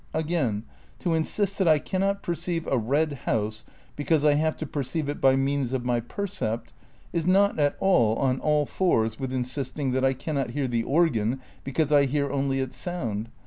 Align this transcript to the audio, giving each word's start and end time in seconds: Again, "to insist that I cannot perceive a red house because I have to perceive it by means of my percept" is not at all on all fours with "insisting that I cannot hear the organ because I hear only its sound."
Again, 0.15 0.63
"to 0.97 1.13
insist 1.13 1.59
that 1.59 1.67
I 1.67 1.77
cannot 1.77 2.23
perceive 2.23 2.65
a 2.65 2.75
red 2.79 3.13
house 3.27 3.65
because 3.95 4.25
I 4.25 4.33
have 4.33 4.57
to 4.57 4.65
perceive 4.65 5.07
it 5.07 5.21
by 5.21 5.35
means 5.35 5.73
of 5.73 5.85
my 5.85 5.99
percept" 5.99 6.73
is 7.13 7.27
not 7.27 7.59
at 7.59 7.75
all 7.79 8.15
on 8.15 8.39
all 8.39 8.65
fours 8.65 9.19
with 9.19 9.31
"insisting 9.31 9.91
that 9.91 10.03
I 10.03 10.13
cannot 10.13 10.49
hear 10.49 10.67
the 10.67 10.81
organ 10.81 11.39
because 11.63 11.91
I 11.91 12.05
hear 12.05 12.31
only 12.31 12.59
its 12.59 12.77
sound." 12.77 13.29